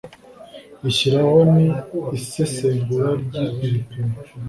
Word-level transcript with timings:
ishyiraho 0.89 1.37
n 1.53 1.57
isesengura 2.19 3.09
ry 3.23 3.37
ibipimo 3.67 4.15